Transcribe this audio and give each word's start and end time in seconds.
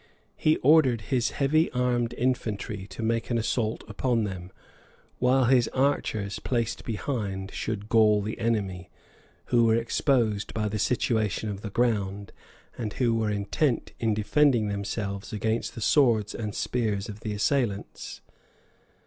He 0.35 0.57
ordered 0.63 0.99
his 1.11 1.29
heavy 1.29 1.71
armed 1.73 2.13
infantry 2.17 2.87
to 2.87 3.03
make 3.03 3.29
an 3.29 3.37
assault 3.37 3.83
upon 3.87 4.23
them; 4.23 4.51
while 5.19 5.43
his 5.45 5.67
archers, 5.75 6.39
placed 6.39 6.83
behind, 6.85 7.51
should 7.51 7.87
gall 7.87 8.23
the 8.23 8.39
enemy, 8.39 8.89
who 9.53 9.63
were 9.65 9.75
exposed 9.75 10.55
by 10.55 10.69
the 10.69 10.79
situation 10.79 11.49
of 11.51 11.61
the 11.61 11.69
ground, 11.69 12.31
and 12.75 12.93
who 12.93 13.13
were 13.13 13.29
intent 13.29 13.91
in 13.99 14.15
defending 14.15 14.69
themselves 14.69 15.31
against 15.33 15.75
the 15.75 15.81
swords 15.81 16.33
and 16.33 16.55
spears 16.55 17.07
of 17.07 17.19
the 17.19 17.33
assailants. 17.33 18.21